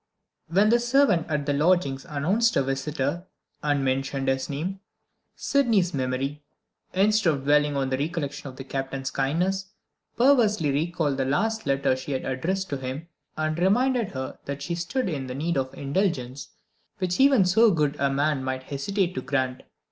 When 0.49 0.69
the 0.69 0.79
servant 0.79 1.27
at 1.29 1.45
the 1.45 1.53
lodgings 1.53 2.05
announced 2.09 2.55
a 2.57 2.63
visitor, 2.63 3.27
and 3.61 3.85
mentioned 3.85 4.29
his 4.29 4.49
name, 4.49 4.79
Sydney's 5.35 5.93
memory 5.93 6.41
(instead 6.91 7.31
of 7.31 7.43
dwelling 7.43 7.77
on 7.77 7.91
the 7.91 7.99
recollection 7.99 8.47
of 8.47 8.55
the 8.55 8.63
Captain's 8.63 9.11
kindness) 9.11 9.67
perversely 10.17 10.71
recalled 10.71 11.17
the 11.17 11.25
letter 11.25 11.75
that 11.75 11.99
she 11.99 12.13
had 12.13 12.25
addressed 12.25 12.67
to 12.71 12.77
him, 12.77 13.09
and 13.37 13.59
reminded 13.59 14.09
her 14.13 14.39
that 14.45 14.63
she 14.63 14.73
stood 14.73 15.07
in 15.07 15.27
need 15.27 15.55
of 15.55 15.71
indulgence, 15.75 16.49
which 16.97 17.19
even 17.19 17.45
so 17.45 17.69
good 17.69 17.95
a 17.99 18.09
man 18.11 18.43
might 18.43 18.63
hesitate 18.63 19.13
to 19.13 19.21
grant. 19.21 19.61